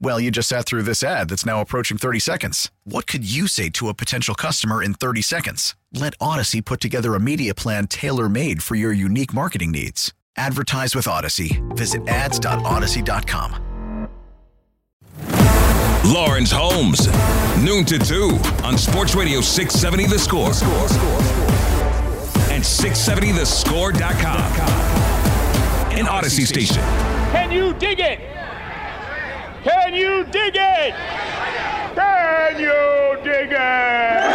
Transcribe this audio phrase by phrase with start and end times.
[0.00, 2.70] Well, you just sat through this ad that's now approaching 30 seconds.
[2.84, 5.74] What could you say to a potential customer in 30 seconds?
[5.92, 10.14] Let Odyssey put together a media plan tailor made for your unique marketing needs.
[10.36, 11.60] Advertise with Odyssey.
[11.70, 13.64] Visit ads.odyssey.com.
[16.04, 17.08] Lawrence Holmes,
[17.62, 20.52] noon to 2 on Sports Radio 670 The Score.
[22.52, 24.52] And 670thescore.com.
[25.98, 26.82] An Odyssey station.
[27.32, 28.37] Can you dig it?
[29.68, 30.94] Can you dig it?
[31.94, 34.28] Can you dig it?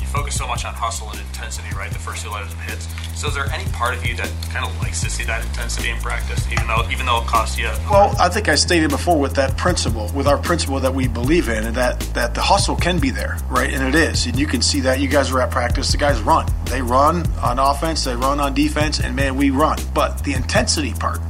[0.00, 1.90] You focus so much on hustle and intensity, right?
[1.92, 2.88] The first two letters of hits.
[3.20, 5.90] So is there any part of you that kind of likes to see that intensity
[5.90, 7.66] in practice, even though even though it costs you?
[7.90, 11.50] Well, I think I stated before with that principle, with our principle that we believe
[11.50, 13.70] in, and that that the hustle can be there, right?
[13.70, 15.00] And it is, and you can see that.
[15.00, 15.92] You guys are at practice.
[15.92, 16.46] The guys run.
[16.64, 18.04] They run on offense.
[18.04, 19.78] They run on defense, and man, we run.
[19.92, 21.20] But the intensity part.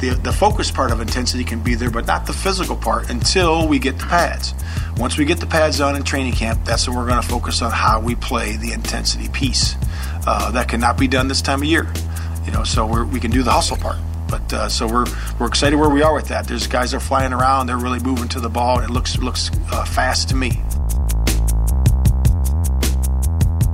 [0.00, 3.68] The, the focus part of intensity can be there, but not the physical part until
[3.68, 4.54] we get the pads.
[4.96, 7.60] Once we get the pads on in training camp, that's when we're going to focus
[7.60, 9.76] on how we play the intensity piece.
[10.26, 11.86] Uh, that cannot be done this time of year,
[12.46, 12.64] you know.
[12.64, 15.06] So we can do the hustle part, but uh, so we're
[15.38, 16.46] we're excited where we are with that.
[16.46, 19.18] There's guys that are flying around, they're really moving to the ball, and it looks
[19.18, 20.62] looks uh, fast to me.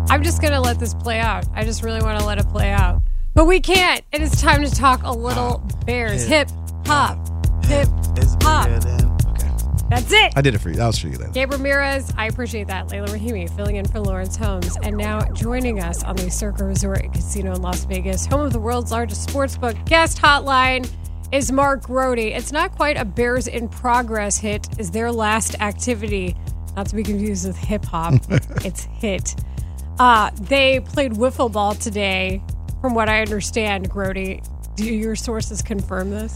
[0.08, 1.44] I'm just going to let this play out.
[1.54, 3.02] I just really want to let it play out.
[3.36, 4.02] But we can't.
[4.12, 6.26] It is time to talk a little Bears.
[6.26, 6.48] Hip,
[6.86, 7.18] hop,
[7.66, 7.86] hip,
[8.40, 8.66] hop.
[9.90, 10.32] That's it.
[10.34, 10.76] I did it for you.
[10.76, 11.18] That was for you.
[11.18, 11.32] Then.
[11.32, 12.88] Gabe Ramirez, I appreciate that.
[12.88, 14.78] Layla Rahimi filling in for Lawrence Holmes.
[14.82, 18.54] And now joining us on the Circa Resort and Casino in Las Vegas, home of
[18.54, 20.90] the world's largest sportsbook guest hotline,
[21.30, 22.18] is Mark Grote.
[22.18, 26.34] It's not quite a Bears in progress hit, is their last activity.
[26.74, 28.14] Not to be confused with hip hop.
[28.64, 29.34] it's hit.
[29.98, 32.42] Uh, they played wiffle ball today,
[32.86, 36.32] from what I understand, Grody, Do your sources confirm this?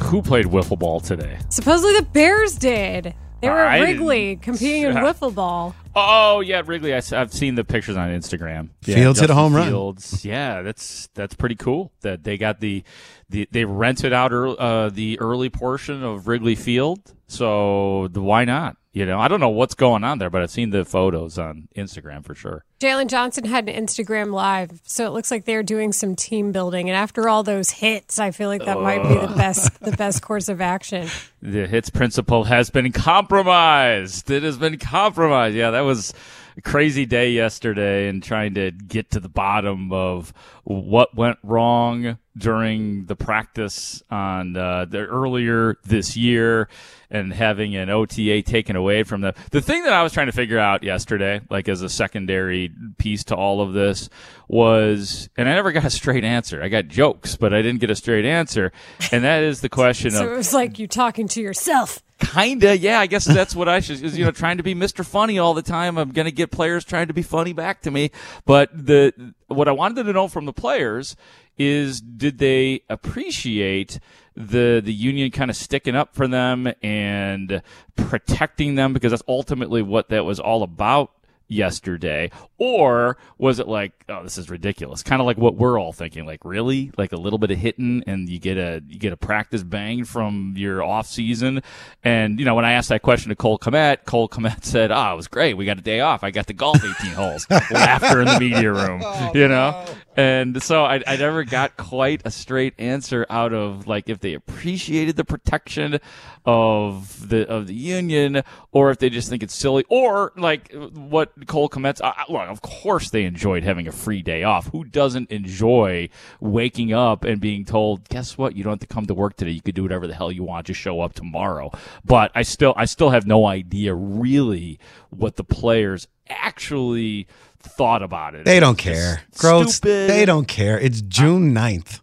[0.00, 1.38] Who played wiffle ball today?
[1.48, 3.14] Supposedly the Bears did.
[3.40, 5.74] They were I at didn't- Wrigley competing in wiffle ball.
[5.94, 6.92] Oh yeah, Wrigley.
[6.94, 8.68] I, have seen the pictures on Instagram.
[8.84, 9.68] Yeah, Fields hit a Justin home run.
[9.68, 10.24] Fields.
[10.26, 11.90] Yeah, that's that's pretty cool.
[12.02, 12.84] That they got the,
[13.30, 17.00] the they rented out ear- uh, the early portion of Wrigley Field.
[17.28, 18.76] So the, why not?
[18.96, 21.68] You know, I don't know what's going on there, but I've seen the photos on
[21.76, 22.64] Instagram for sure.
[22.80, 26.88] Jaylon Johnson had an Instagram live, so it looks like they're doing some team building.
[26.88, 30.22] And after all those hits, I feel like that might be the best the best
[30.22, 31.10] course of action.
[31.42, 34.30] The hits principle has been compromised.
[34.30, 35.54] It has been compromised.
[35.54, 36.14] Yeah, that was
[36.56, 40.32] a crazy day yesterday and trying to get to the bottom of
[40.64, 46.68] what went wrong during the practice on uh, the earlier this year
[47.10, 49.34] and having an OTA taken away from them.
[49.50, 53.24] The thing that I was trying to figure out yesterday, like as a secondary piece
[53.24, 54.08] to all of this,
[54.48, 56.62] was, and I never got a straight answer.
[56.62, 58.72] I got jokes, but I didn't get a straight answer,
[59.12, 62.02] and that is the question of So of it was like you talking to yourself.
[62.36, 63.00] Kinda, yeah.
[63.00, 64.00] I guess that's what I should.
[64.00, 65.04] You know, trying to be Mr.
[65.04, 65.96] Funny all the time.
[65.96, 68.10] I'm gonna get players trying to be funny back to me.
[68.44, 71.16] But the what I wanted to know from the players
[71.56, 73.98] is, did they appreciate
[74.34, 77.62] the the union kind of sticking up for them and
[77.96, 81.12] protecting them because that's ultimately what that was all about
[81.48, 82.30] yesterday?
[82.58, 85.02] Or was it like oh this is ridiculous?
[85.02, 86.92] Kind of like what we're all thinking like really?
[86.96, 90.04] Like a little bit of hitting and you get a you get a practice bang
[90.04, 91.62] from your off season?
[92.04, 95.12] And you know when i asked that question to cole kmet cole kmet said oh
[95.12, 95.54] it was great.
[95.54, 96.24] We got a day off.
[96.24, 97.46] I got to golf 18 holes.
[97.70, 99.84] Laughter in the media room oh, you know?
[100.16, 104.32] and so I, I never got quite a straight answer out of like if they
[104.32, 106.00] appreciated the protection
[106.46, 108.42] of the of the union
[108.72, 112.48] or if they just think it's silly or like what Cole Kmet's I, I- look
[112.48, 116.08] of course they enjoyed having a free day off who doesn't enjoy
[116.40, 119.50] waking up and being told guess what you don't have to come to work today
[119.50, 121.70] you could do whatever the hell you want just show up tomorrow
[122.04, 124.78] but I still I still have no idea really
[125.10, 127.26] what the players actually
[127.58, 129.22] thought about it They don't care.
[129.38, 129.74] Gross.
[129.76, 130.08] stupid.
[130.08, 130.78] They don't care.
[130.78, 132.00] It's June 9th.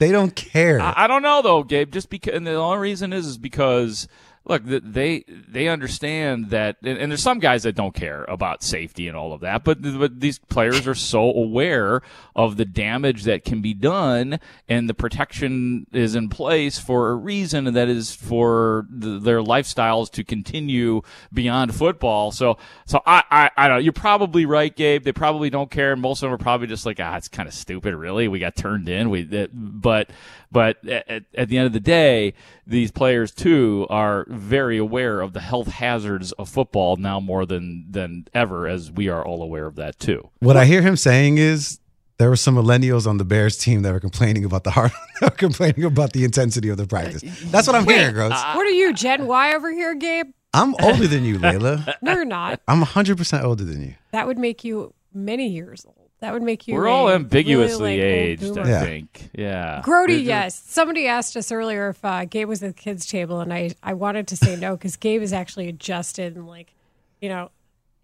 [0.00, 0.80] They don't care.
[0.80, 1.92] I, I don't know though, Gabe.
[1.92, 4.08] Just because, and the only reason is, is because
[4.46, 9.16] look, they they understand that, and, there's some guys that don't care about safety and
[9.16, 12.02] all of that, but but these players are so aware
[12.36, 14.38] of the damage that can be done,
[14.68, 19.40] and the protection is in place for a reason, and that is for the, their
[19.40, 21.00] lifestyles to continue
[21.32, 22.30] beyond football.
[22.30, 23.82] So so I I, I don't.
[23.82, 25.04] You're probably right, Gabe.
[25.04, 25.96] They probably don't care.
[25.96, 27.94] Most of them are probably just like, ah, it's kind of stupid.
[27.94, 29.10] Really, we got turned in.
[29.10, 30.10] We that, but
[30.54, 32.34] but at, at the end of the day,
[32.66, 37.86] these players too are very aware of the health hazards of football now more than
[37.90, 40.30] than ever, as we are all aware of that too.
[40.40, 41.80] What I hear him saying is
[42.18, 44.92] there were some millennials on the Bears team that were complaining about the hard,
[45.36, 47.22] complaining about the intensity of the practice.
[47.50, 48.30] That's what I'm hearing, Gross.
[48.30, 50.30] what are you, Gen Y over here, Gabe?
[50.52, 51.94] I'm older than you, Layla.
[52.02, 52.60] No, you're not.
[52.68, 53.94] I'm 100% older than you.
[54.12, 56.03] That would make you many years old.
[56.24, 56.74] That would make you.
[56.74, 58.68] We're all ambiguously really, like, aged, old I.
[58.68, 58.80] Yeah.
[58.82, 59.30] think.
[59.34, 59.82] Yeah.
[59.84, 60.62] Grody, There's- yes.
[60.66, 63.92] Somebody asked us earlier if uh, Gabe was at the kids' table, and I, I
[63.92, 66.72] wanted to say no because Gabe is actually adjusted and like,
[67.20, 67.50] you know,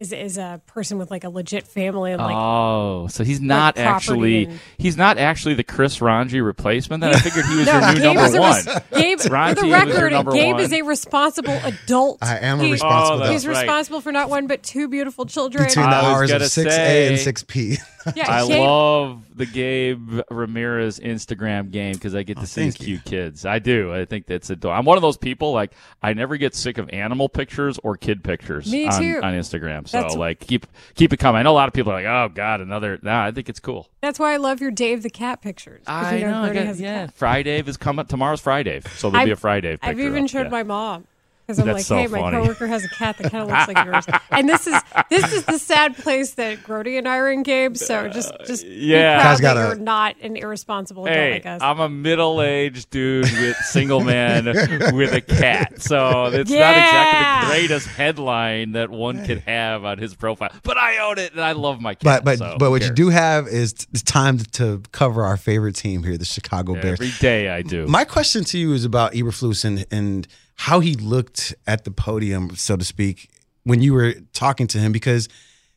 [0.00, 2.35] is is a person with like a legit family and like.
[2.35, 7.02] Oh, so he's not property actually and- he's not actually the Chris Rongey replacement.
[7.02, 8.55] Then I figured he was no, your new Gabe number is one.
[8.56, 10.61] res- Gabe, for the record, Gabe one.
[10.64, 12.19] is a responsible adult.
[12.23, 13.56] I am a He- responsible Oh, that's He's adult.
[13.56, 13.62] right.
[13.62, 15.64] responsible for not one but two beautiful children.
[15.67, 17.79] Between the I hours of gonna 6A and 6P.
[18.17, 22.64] yeah, I Gabe- love the Gabe Ramirez Instagram game because I get to oh, see
[22.64, 22.87] his Oh, you.
[22.99, 23.44] cute kids.
[23.44, 23.93] I do.
[23.93, 24.79] I think that's adorable.
[24.79, 25.73] I'm one of those people like
[26.03, 29.20] I never get sick of animal pictures or kid pictures Me on, too.
[29.23, 29.90] on Instagram.
[29.91, 31.41] So That's- like keep keep it coming.
[31.41, 32.99] I know a lot of people are like, oh god, another.
[33.03, 33.89] Nah, I think it's cool.
[34.01, 35.83] That's why I love your Dave the cat pictures.
[35.87, 36.43] I you know.
[36.45, 37.09] I got- yeah.
[37.15, 38.07] Friday is coming.
[38.07, 39.79] Tomorrow's Friday, so there'll be I've- a Friday.
[39.83, 40.49] I've even up, showed yeah.
[40.51, 41.07] my mom
[41.50, 42.37] because I'm That's like, so hey, my funny.
[42.37, 44.06] coworker has a cat that kind of looks like yours.
[44.31, 44.81] And this is
[45.11, 47.76] this is the sad place that Grody and I are in, Gabe.
[47.76, 49.17] So uh, just just yeah.
[49.17, 51.61] be proud Guys that gotta- you're not an irresponsible adult Hey, like us.
[51.62, 54.44] I'm a middle-aged dude with single man
[54.94, 59.99] with a cat, so it's not exactly the greatest headline that one could have on
[59.99, 60.50] his profile.
[60.62, 62.05] But I own it, and I love my cat.
[62.05, 65.37] But but so but who what you do have is it's time to cover our
[65.37, 67.00] favorite team here, the Chicago Bears.
[67.00, 67.87] every day I do.
[67.87, 70.29] My question to you is about Eberflus and, and
[70.61, 73.31] how he looked at the podium, so to speak,
[73.65, 75.27] when you were talking to him, because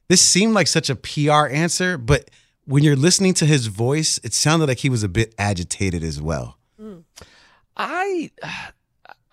[0.09, 2.29] this seemed like such a PR answer, but
[2.65, 6.21] when you're listening to his voice, it sounded like he was a bit agitated as
[6.21, 6.57] well.
[7.77, 8.29] I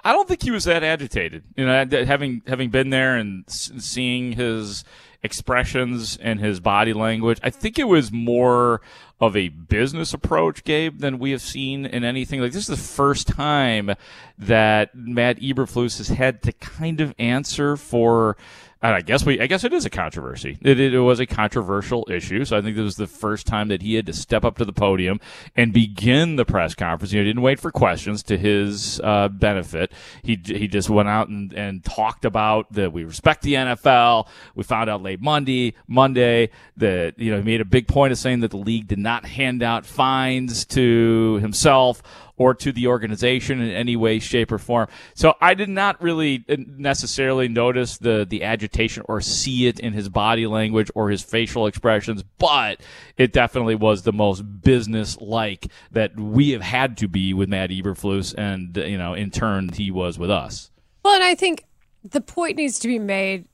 [0.04, 1.42] I don't think he was that agitated.
[1.56, 4.84] You know, having having been there and seeing his
[5.24, 8.82] expressions and his body language, I think it was more
[9.20, 12.40] of a business approach, Gabe, than we have seen in anything.
[12.40, 13.94] Like this is the first time
[14.38, 18.36] that Matt Eberflus has had to kind of answer for.
[18.82, 20.56] And I guess we, I guess it is a controversy.
[20.62, 23.82] It, it, was a controversial issue, so I think this was the first time that
[23.82, 25.20] he had to step up to the podium
[25.54, 27.12] and begin the press conference.
[27.12, 29.92] You know, he didn't wait for questions to his uh, benefit.
[30.22, 34.28] He he just went out and, and talked about that we respect the NFL.
[34.54, 36.48] We found out late Monday, Monday
[36.78, 39.26] that you know he made a big point of saying that the league did not
[39.26, 42.02] hand out fines to himself
[42.40, 44.88] or to the organization in any way, shape, or form.
[45.12, 49.92] So I did not really uh, necessarily notice the the agitation or see it in
[49.92, 52.80] his body language or his facial expressions, but
[53.18, 57.68] it definitely was the most business like that we have had to be with Matt
[57.68, 60.70] Eberflus, and uh, you know, in turn, he was with us.
[61.04, 61.66] Well, and I think
[62.02, 63.48] the point needs to be made.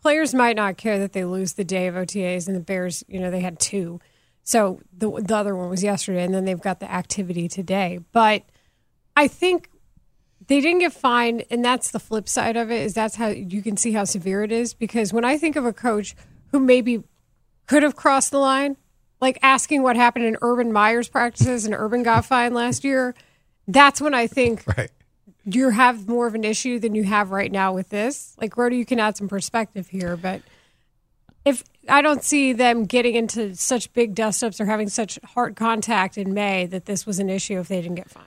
[0.00, 3.18] Players might not care that they lose the day of OTAs, and the Bears, you
[3.18, 3.98] know, they had two.
[4.48, 8.00] So the the other one was yesterday, and then they've got the activity today.
[8.12, 8.44] But
[9.14, 9.68] I think
[10.46, 12.80] they didn't get fined, and that's the flip side of it.
[12.80, 14.72] Is that's how you can see how severe it is.
[14.72, 16.16] Because when I think of a coach
[16.50, 17.04] who maybe
[17.66, 18.78] could have crossed the line,
[19.20, 23.14] like asking what happened in Urban Meyer's practices, and Urban got fined last year,
[23.66, 24.90] that's when I think Right.
[25.44, 28.34] you have more of an issue than you have right now with this.
[28.40, 30.40] Like Rhoda, you can add some perspective here, but
[31.44, 35.56] if I don't see them getting into such big dust ups or having such hard
[35.56, 38.26] contact in May that this was an issue if they didn't get fined.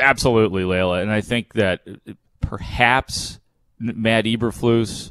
[0.00, 1.86] Absolutely, Layla, and I think that
[2.40, 3.40] perhaps
[3.78, 5.10] Matt Eberflus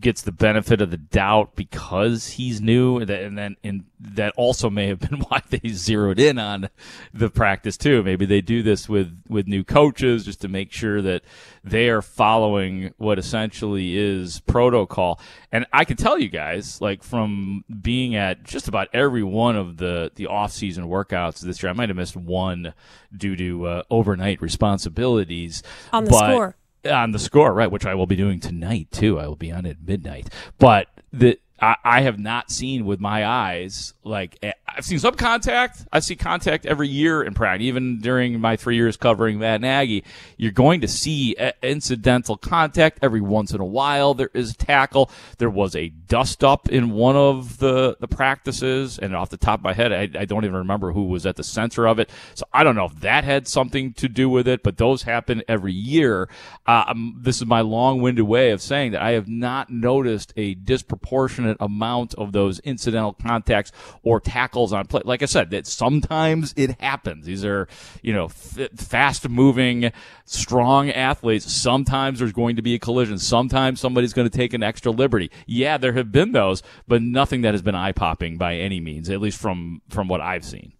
[0.00, 4.32] gets the benefit of the doubt because he's new, and that- and then and that
[4.36, 6.68] also may have been why they zeroed in on
[7.12, 8.02] the practice too.
[8.02, 11.22] Maybe they do this with with new coaches just to make sure that
[11.64, 15.18] they are following what essentially is protocol.
[15.50, 19.78] And I can tell you guys, like from being at just about every one of
[19.78, 22.72] the the off season workouts this year, I might have missed one
[23.16, 25.62] due to uh, overnight responsibilities
[25.92, 26.56] On the but- score.
[26.86, 27.70] On the score, right?
[27.70, 29.18] Which I will be doing tonight too.
[29.18, 30.30] I will be on at midnight.
[30.58, 34.38] But the I, I have not seen with my eyes like
[34.76, 35.86] I've seen some contact.
[35.92, 37.66] I see contact every year in practice.
[37.66, 40.04] Even during my three years covering Matt Nagy,
[40.36, 44.14] you're going to see incidental contact every once in a while.
[44.14, 45.10] There is tackle.
[45.38, 49.60] There was a dust up in one of the the practices, and off the top
[49.60, 52.10] of my head, I, I don't even remember who was at the center of it.
[52.34, 55.42] So I don't know if that had something to do with it, but those happen
[55.48, 56.28] every year.
[56.66, 60.54] Uh, um, this is my long-winded way of saying that I have not noticed a
[60.54, 64.20] disproportionate amount of those incidental contacts or
[64.64, 65.02] tackles on play.
[65.04, 67.26] Like I said, that sometimes it happens.
[67.26, 67.68] These are,
[68.02, 69.92] you know, f- fast moving,
[70.24, 71.52] strong athletes.
[71.52, 73.18] Sometimes there's going to be a collision.
[73.18, 75.30] Sometimes somebody's going to take an extra liberty.
[75.46, 79.10] Yeah, there have been those, but nothing that has been eye popping by any means,
[79.10, 80.72] at least from, from what I've seen.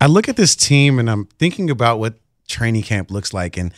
[0.00, 2.14] I look at this team and I'm thinking about what
[2.46, 3.74] training camp looks like and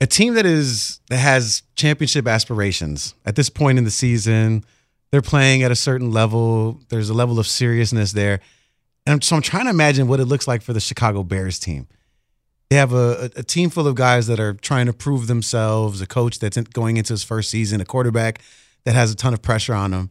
[0.00, 4.62] a team that is that has championship aspirations at this point in the season
[5.10, 8.40] they're playing at a certain level there's a level of seriousness there
[9.06, 11.86] and so i'm trying to imagine what it looks like for the chicago bears team
[12.70, 16.06] they have a, a team full of guys that are trying to prove themselves a
[16.06, 18.40] coach that's going into his first season a quarterback
[18.84, 20.10] that has a ton of pressure on him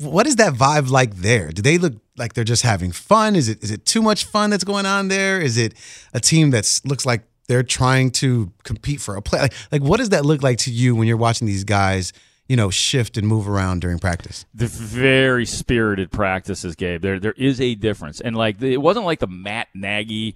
[0.00, 1.50] what is that vibe like there?
[1.50, 3.36] Do they look like they're just having fun?
[3.36, 5.40] Is it is it too much fun that's going on there?
[5.40, 5.74] Is it
[6.12, 9.40] a team that looks like they're trying to compete for a play?
[9.40, 12.12] Like, like what does that look like to you when you're watching these guys?
[12.48, 14.44] You know, shift and move around during practice.
[14.52, 17.00] The very spirited practices, Gabe.
[17.00, 20.34] There, there is a difference, and like it wasn't like the Matt Nagy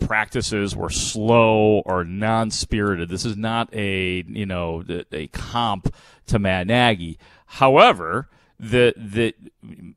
[0.00, 3.08] practices were slow or non-spirited.
[3.08, 5.94] This is not a you know a comp
[6.26, 7.18] to Matt Nagy.
[7.46, 9.34] However, the that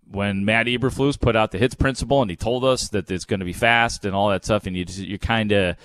[0.10, 3.40] when Matt Eberflus put out the hits principle and he told us that it's going
[3.40, 5.78] to be fast and all that stuff, and you just, you kind of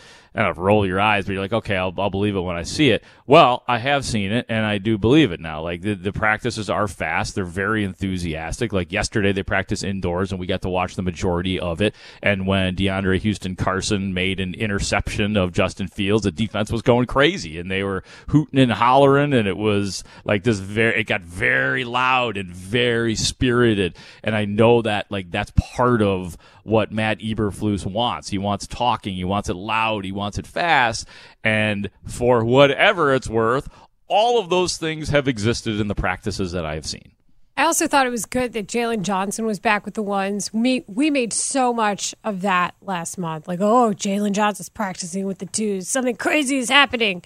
[0.57, 3.05] roll your eyes, but you're like, okay, I'll, I'll believe it when I see it.
[3.27, 5.63] Well, I have seen it and I do believe it now.
[5.63, 7.35] Like the, the practices are fast.
[7.35, 8.73] They're very enthusiastic.
[8.73, 11.95] Like yesterday, they practiced indoors and we got to watch the majority of it.
[12.21, 17.07] And when DeAndre Houston Carson made an interception of Justin Fields, the defense was going
[17.07, 21.21] crazy and they were hooting and hollering and it was like this very, it got
[21.21, 23.74] very loud and very spirited.
[24.23, 28.29] And I know that like that's part of what Matt Eberflus wants.
[28.29, 29.15] He wants talking.
[29.15, 30.05] He wants it loud.
[30.05, 31.07] He wants it fast.
[31.43, 33.69] And for whatever it's worth,
[34.09, 37.13] all of those things have existed in the practices that I have seen.
[37.57, 40.53] I also thought it was good that Jaylon Johnson was back with the ones.
[40.53, 43.47] We we made so much of that last month.
[43.47, 45.89] Like, oh, Jaylon Johnson's practicing with the twos.
[45.89, 47.23] Something crazy is happening.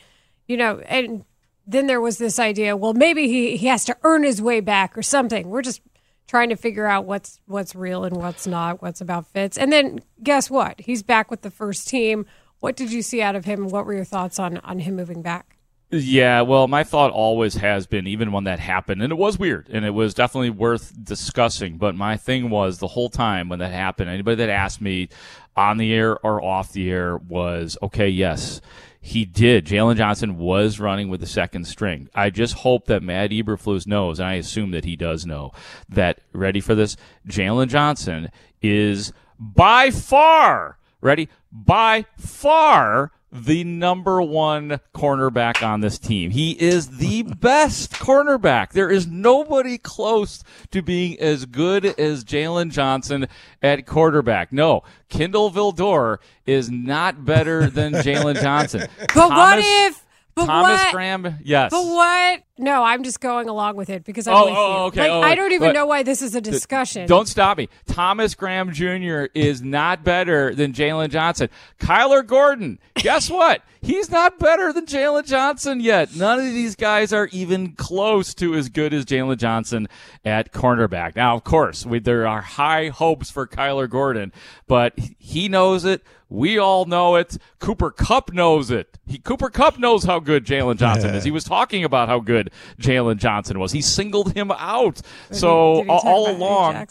[0.46, 1.24] You know, and
[1.66, 4.96] then there was this idea, well, maybe he, he has to earn his way back
[4.96, 5.48] or something.
[5.48, 5.82] We're just
[6.28, 9.58] trying to figure out what's what's real and what's not, what's about Fitz.
[9.58, 10.80] And then guess what?
[10.80, 12.26] He's back with the first team.
[12.60, 13.68] What did you see out of him?
[13.68, 15.56] What were your thoughts on on him moving back?
[15.90, 19.70] Yeah, well, my thought always has been, even when that happened, and it was weird,
[19.70, 21.78] and it was definitely worth discussing.
[21.78, 25.08] But my thing was the whole time when that happened, anybody that asked me
[25.56, 28.60] on the air or off the air was, okay, yes,
[29.08, 29.66] he did.
[29.66, 32.08] Jaylon Johnson was running with the second string.
[32.14, 35.52] I just hope that Matt Eberflus knows, and I assume that he does know,
[35.88, 36.96] that ready for this,
[37.26, 38.30] Jaylon Johnson
[38.62, 46.30] is by far ready by far the number one cornerback on this team.
[46.30, 48.70] He is the best cornerback.
[48.70, 53.26] There is nobody close to being as good as Jaylon Johnson
[53.62, 54.52] at quarterback.
[54.52, 58.88] No, Kindle Vildor is not better than Jaylon Johnson.
[58.98, 60.06] But Thomas, what if?
[60.34, 61.70] But Thomas what, Graham, yes.
[61.70, 62.42] But what?
[62.58, 64.82] No, I'm just going along with it because I'm oh, with oh, you.
[64.88, 67.06] Okay, like, oh, I don't even know why this is a discussion.
[67.06, 67.68] Don't stop me.
[67.86, 69.26] Thomas Graham Jr.
[69.34, 71.48] is not better than Jaylon Johnson.
[71.78, 73.62] Kyler Gordon, guess what?
[73.80, 76.16] He's not better than Jaylon Johnson yet.
[76.16, 79.88] None of these guys are even close to as good as Jaylon Johnson
[80.24, 81.14] at cornerback.
[81.14, 84.32] Now, of course, we, there are high hopes for Kyler Gordon,
[84.66, 86.02] but he knows it.
[86.30, 87.38] We all know it.
[87.58, 88.98] Cooper Kupp knows it.
[89.06, 91.24] He, Cooper Kupp knows how good Jaylon Johnson is.
[91.24, 92.47] He was talking about how good
[92.80, 93.72] Jaylon Johnson was.
[93.72, 95.00] He singled him out.
[95.30, 96.86] So all along,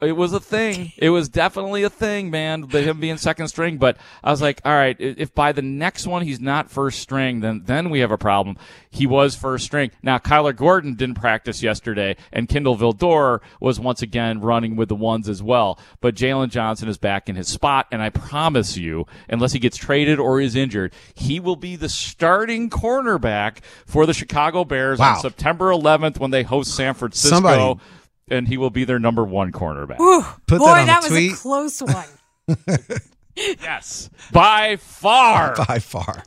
[0.00, 0.92] it was a thing.
[0.96, 2.68] It was definitely a thing, man.
[2.68, 3.78] Him being second string.
[3.78, 7.40] But I was like, all right, if by the next one he's not first string,
[7.40, 8.56] then then we have a problem.
[8.90, 9.90] He was first string.
[10.02, 14.94] Now Kyler Gordon didn't practice yesterday, and Kindle Vildor was once again running with the
[14.94, 15.80] ones as well.
[16.00, 19.76] But Jaylon Johnson is back in his spot, and I promise you, unless he gets
[19.76, 25.14] traded or is injured, he will be the starting cornerback for the Chicago Bears wow.
[25.14, 27.36] on September 11th when they host San Francisco.
[27.36, 27.80] Somebody
[28.30, 30.00] and he will be their number one cornerback.
[30.00, 31.32] Ooh, Put boy, that on that a was tweet.
[31.32, 32.98] a close one.
[33.36, 35.54] yes, by far.
[35.68, 36.22] By far.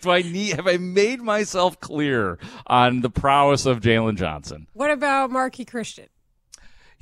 [0.00, 0.56] Do I need?
[0.56, 4.66] Have I made myself clear on the prowess of Jaylon Johnson?
[4.72, 6.06] what about Marqui Christian?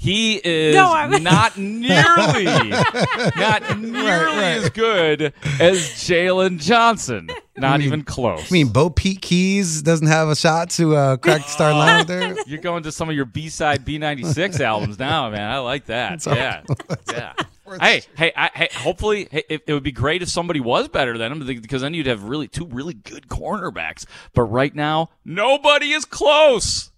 [0.02, 7.30] He is No, I'm- not nearly, not nearly as good as Jaylon Johnson.
[7.56, 8.50] Not mean- even close.
[8.50, 12.34] I mean, Bopete Keys doesn't have a shot to uh, crack the starting lineup there.
[12.48, 15.48] You're going to some of your B side B ninety six albums now, man.
[15.48, 16.26] I like that.
[16.26, 16.62] Yeah,
[17.08, 17.34] yeah.
[17.80, 18.68] Hey, hey, I, hey!
[18.74, 21.94] Hopefully, hey, it, it would be great if somebody was better than him because then
[21.94, 24.04] you'd have really two really good cornerbacks.
[24.34, 26.90] But right now, nobody is close.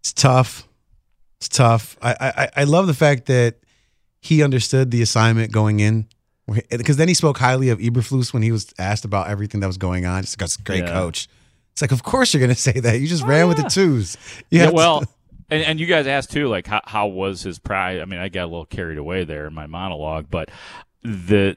[0.00, 0.68] It's tough.
[1.38, 1.96] It's tough.
[2.02, 3.56] I, I I love the fact that
[4.20, 6.06] he understood the assignment going in,
[6.70, 9.76] because then he spoke highly of Eberflus when he was asked about everything that was
[9.78, 10.22] going on.
[10.22, 10.92] Just because great Yeah.
[10.92, 11.28] coach.
[11.72, 13.00] It's like, of course you're going to say that.
[13.00, 14.16] You just oh, ran with the twos.
[14.50, 15.04] You Yeah, have to- well,
[15.50, 18.00] and, and you guys asked too, like how how was his pride?
[18.00, 20.50] I mean, I got a little carried away there in my monologue, but
[21.04, 21.54] the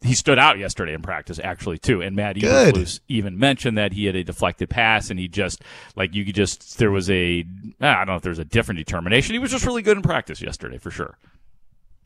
[0.00, 2.00] he stood out yesterday in practice actually too.
[2.00, 5.62] And Matt Eberflus even mentioned that he had a deflected pass, and he just
[5.96, 7.44] like you could just there was a
[7.80, 9.34] I don't know if there was a different determination.
[9.34, 11.18] He was just really good in practice yesterday for sure.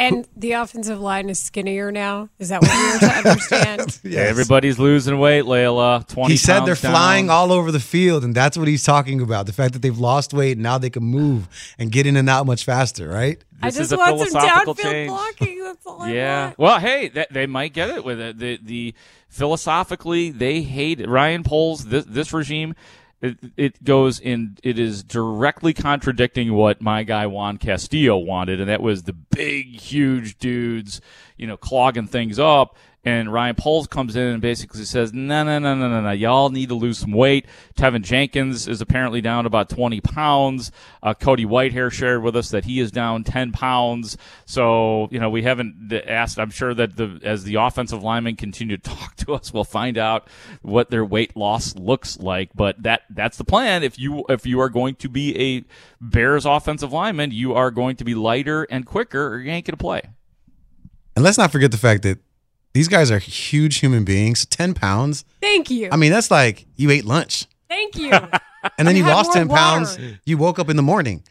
[0.00, 2.30] And the offensive line is skinnier now.
[2.38, 4.00] Is that what we were to understand?
[4.11, 4.28] Yes.
[4.30, 6.07] Everybody's losing weight, Layla.
[6.09, 6.33] Twenty.
[6.33, 6.92] he said they're down.
[6.92, 9.45] flying all over the field, and that's what he's talking about.
[9.47, 12.28] The fact that they've lost weight and now they can move and get in and
[12.30, 13.42] out much faster, right?
[13.62, 15.09] I just is a want some downfield change.
[15.11, 15.62] blocking.
[15.62, 16.45] That's all I Yeah.
[16.47, 16.59] want.
[16.59, 18.38] Well, hey, that, they might get it with it.
[18.38, 18.95] The the
[19.28, 21.85] philosophically they hate Ryan Poles.
[21.87, 22.75] This this regime.
[23.23, 24.57] It, it goes in.
[24.62, 29.79] It is directly contradicting what my guy Juan Castillo wanted, and that was the big,
[29.79, 31.00] huge dudes,
[31.37, 32.77] you know, clogging things up.
[33.02, 36.11] And Ryan Poles comes in and basically says, "No, no, no, no, no, no.
[36.11, 40.71] Y'all need to lose some weight." Teven Jenkins is apparently down about 20 pounds.
[41.02, 44.19] Uh, Cody Whitehair shared with us that he is down 10 pounds.
[44.45, 46.38] So you know, we haven't asked.
[46.38, 49.97] I'm sure that the as the offensive linemen continue to talk to us, we'll find
[49.97, 50.28] out
[50.61, 52.50] what their weight loss looks like.
[52.54, 53.83] But that that's the plan.
[53.83, 55.64] If you if you are going to be a
[56.02, 59.73] Bears offensive lineman, you are going to be lighter and quicker, or you ain't going
[59.73, 60.02] to play.
[61.16, 62.19] And let's not forget the fact that
[62.73, 64.47] these guys are huge human beings.
[64.47, 65.25] Ten pounds.
[65.41, 65.89] Thank you.
[65.91, 68.11] I mean, that's like you ate lunch Thank you.
[68.79, 69.99] and then you lost more ten pounds.
[70.25, 71.23] You woke up in the morning.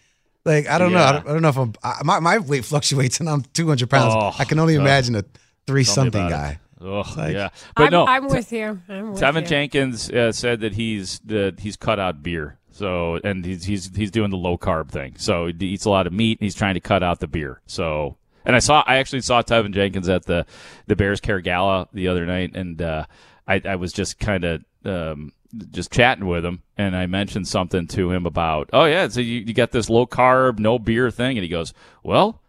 [0.46, 1.03] Like I don't know.
[1.03, 1.74] I don't, I don't know if I'm.
[1.84, 4.13] I, my my weight fluctuates and I'm 200 pounds.
[4.17, 4.81] Oh, I can only God.
[4.81, 5.25] imagine a
[5.67, 6.60] three Tell something guy.
[6.81, 6.84] it.
[6.86, 8.81] Ugh, like- yeah, but I'm, no, I'm with you.
[8.88, 9.48] I'm with Teven you.
[9.48, 12.58] Jenkins uh, said that he's that he's cut out beer.
[12.72, 15.15] So and he's he's he's doing the low carb thing.
[15.17, 17.60] So he eats a lot of meat and he's trying to cut out the beer.
[17.67, 20.45] So and I saw I actually saw Teven Jenkins at the
[20.87, 23.05] the Bears Care Gala the other night, and uh,
[23.47, 25.31] I I was just kind of um,
[25.71, 29.39] just chatting with him, and I mentioned something to him about oh yeah, so you,
[29.41, 31.73] you got this low carb no beer thing, and he goes
[32.03, 32.41] well.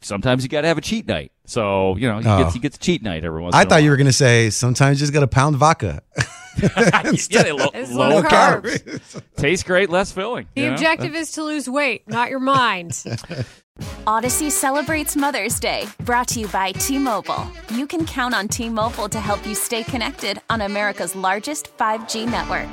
[0.00, 2.38] Sometimes you got to have a cheat night, so you know he Oh.
[2.44, 3.54] gets he gets a cheat night every once.
[3.54, 6.02] I in a thought you were gonna say sometimes you just got to pound vodka.
[7.30, 9.22] yeah, they low, It's low low carb.
[9.36, 10.46] Tastes great, less filling.
[10.54, 10.74] The you know?
[10.74, 13.04] objective is to lose weight, not your mind.
[14.06, 17.46] Odyssey celebrates Mother's Day, brought to you by T Mobile.
[17.70, 22.28] You can count on T Mobile to help you stay connected on America's largest 5G
[22.28, 22.68] network.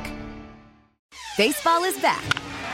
[1.38, 2.24] Baseball is back,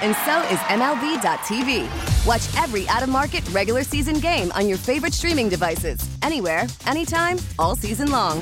[0.01, 2.25] and so is MLB.tv.
[2.25, 7.37] Watch every out of market regular season game on your favorite streaming devices, anywhere, anytime,
[7.57, 8.41] all season long.